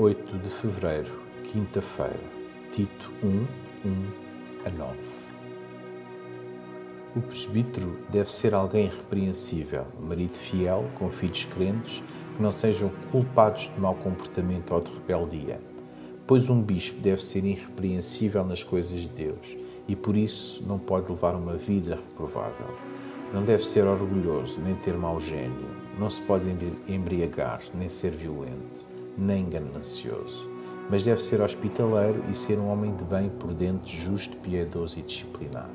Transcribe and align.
8 0.00 0.38
de 0.38 0.48
fevereiro, 0.48 1.10
quinta-feira. 1.42 2.20
Tito 2.70 3.10
1, 3.20 3.26
1 3.26 3.46
a 4.64 4.70
9. 4.70 4.96
O 7.16 7.20
presbítero 7.20 7.96
deve 8.08 8.32
ser 8.32 8.54
alguém 8.54 8.84
irrepreensível, 8.84 9.86
marido 10.00 10.34
fiel, 10.34 10.88
com 10.94 11.10
filhos 11.10 11.46
crentes, 11.46 12.00
que 12.36 12.40
não 12.40 12.52
sejam 12.52 12.92
culpados 13.10 13.72
de 13.74 13.80
mau 13.80 13.96
comportamento 13.96 14.72
ou 14.72 14.82
de 14.82 14.92
rebeldia. 14.92 15.60
Pois 16.28 16.48
um 16.48 16.62
bispo 16.62 17.00
deve 17.00 17.20
ser 17.20 17.44
irrepreensível 17.44 18.44
nas 18.44 18.62
coisas 18.62 19.00
de 19.00 19.08
Deus 19.08 19.56
e 19.88 19.96
por 19.96 20.16
isso 20.16 20.62
não 20.64 20.78
pode 20.78 21.10
levar 21.10 21.34
uma 21.34 21.56
vida 21.56 21.96
reprovável. 21.96 22.68
Não 23.34 23.42
deve 23.42 23.66
ser 23.66 23.84
orgulhoso, 23.84 24.60
nem 24.60 24.76
ter 24.76 24.94
mau 24.94 25.18
gênio. 25.18 25.66
Não 25.98 26.08
se 26.08 26.22
pode 26.22 26.44
embriagar, 26.88 27.62
nem 27.74 27.88
ser 27.88 28.12
violento, 28.12 28.86
nem 29.18 29.48
ganancioso. 29.48 30.48
Mas 30.88 31.02
deve 31.02 31.22
ser 31.22 31.40
hospitaleiro 31.40 32.24
e 32.30 32.34
ser 32.34 32.58
um 32.58 32.70
homem 32.70 32.94
de 32.94 33.04
bem, 33.04 33.28
prudente, 33.28 33.94
justo, 33.94 34.36
piedoso 34.36 34.98
e 34.98 35.02
disciplinado. 35.02 35.68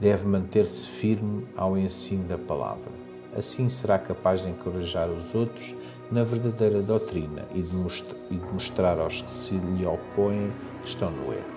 Deve 0.00 0.26
manter-se 0.26 0.88
firme 0.88 1.46
ao 1.56 1.78
ensino 1.78 2.24
da 2.24 2.36
palavra. 2.36 2.92
Assim 3.36 3.68
será 3.68 3.98
capaz 3.98 4.42
de 4.42 4.50
encorajar 4.50 5.08
os 5.08 5.34
outros 5.34 5.74
na 6.10 6.22
verdadeira 6.22 6.82
doutrina 6.82 7.46
e 7.54 7.62
de 7.62 7.76
mostrar 8.52 8.98
aos 8.98 9.22
que 9.22 9.30
se 9.30 9.56
lhe 9.56 9.86
opõem 9.86 10.52
que 10.82 10.88
estão 10.88 11.10
no 11.10 11.32
erro. 11.32 11.54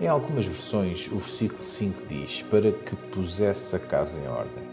Em 0.00 0.06
algumas 0.06 0.46
versões, 0.46 1.08
o 1.08 1.16
versículo 1.16 1.62
5 1.62 2.06
diz: 2.06 2.42
Para 2.42 2.70
que 2.70 2.94
pusesse 2.94 3.74
a 3.74 3.78
casa 3.78 4.20
em 4.20 4.28
ordem. 4.28 4.64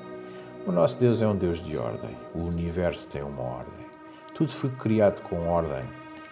O 0.67 0.71
nosso 0.71 0.99
Deus 0.99 1.21
é 1.21 1.27
um 1.27 1.35
Deus 1.35 1.63
de 1.63 1.77
ordem. 1.77 2.15
O 2.33 2.39
universo 2.39 3.07
tem 3.07 3.23
uma 3.23 3.41
ordem. 3.41 3.84
Tudo 4.35 4.51
foi 4.51 4.69
criado 4.71 5.21
com 5.21 5.47
ordem. 5.47 5.85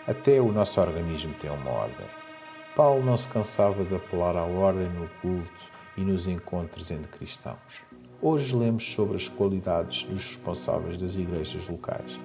Até 0.05 0.41
o 0.41 0.51
nosso 0.51 0.81
organismo 0.81 1.33
tem 1.35 1.49
uma 1.49 1.71
ordem. 1.71 2.05
Paulo 2.75 3.01
não 3.01 3.15
se 3.15 3.29
cansava 3.29 3.85
de 3.85 3.95
apelar 3.95 4.35
à 4.35 4.43
ordem 4.43 4.89
no 4.89 5.07
culto 5.21 5.49
e 5.95 6.01
nos 6.01 6.27
encontros 6.27 6.91
entre 6.91 7.07
cristãos. 7.07 7.81
Hoje 8.21 8.53
lemos 8.57 8.91
sobre 8.91 9.15
as 9.15 9.29
qualidades 9.29 10.03
dos 10.03 10.21
responsáveis 10.21 10.97
das 10.97 11.15
igrejas 11.15 11.69
locais. 11.69 12.19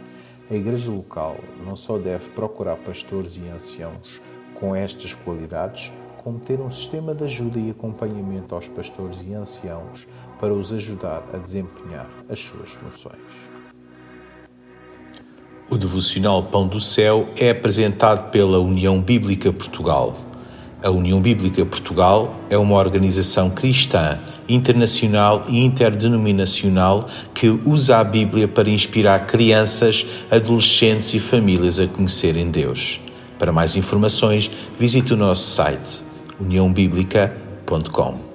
A 0.50 0.54
igreja 0.54 0.90
local 0.90 1.36
não 1.64 1.76
só 1.76 1.96
deve 1.96 2.28
procurar 2.30 2.74
pastores 2.78 3.36
e 3.36 3.48
anciãos 3.48 4.20
com 4.54 4.74
estas 4.74 5.14
qualidades, 5.14 5.92
como 6.24 6.40
ter 6.40 6.58
um 6.60 6.68
sistema 6.68 7.14
de 7.14 7.22
ajuda 7.22 7.60
e 7.60 7.70
acompanhamento 7.70 8.52
aos 8.52 8.66
pastores 8.66 9.24
e 9.24 9.32
anciãos 9.32 10.08
para 10.40 10.52
os 10.52 10.72
ajudar 10.72 11.22
a 11.32 11.36
desempenhar 11.36 12.10
as 12.28 12.40
suas 12.40 12.72
funções. 12.72 13.67
O 15.70 15.76
devocional 15.76 16.44
Pão 16.44 16.66
do 16.66 16.80
Céu 16.80 17.28
é 17.36 17.50
apresentado 17.50 18.30
pela 18.30 18.58
União 18.58 18.98
Bíblica 19.00 19.52
Portugal. 19.52 20.16
A 20.82 20.90
União 20.90 21.20
Bíblica 21.20 21.66
Portugal 21.66 22.36
é 22.48 22.56
uma 22.56 22.76
organização 22.76 23.50
cristã, 23.50 24.18
internacional 24.48 25.44
e 25.46 25.62
interdenominacional 25.62 27.06
que 27.34 27.48
usa 27.66 27.98
a 27.98 28.04
Bíblia 28.04 28.48
para 28.48 28.70
inspirar 28.70 29.26
crianças, 29.26 30.06
adolescentes 30.30 31.12
e 31.12 31.20
famílias 31.20 31.78
a 31.78 31.86
conhecerem 31.86 32.50
Deus. 32.50 32.98
Para 33.38 33.52
mais 33.52 33.76
informações, 33.76 34.50
visite 34.78 35.12
o 35.12 35.16
nosso 35.16 35.50
site 35.50 36.00
uniãobíblica.com. 36.40 38.27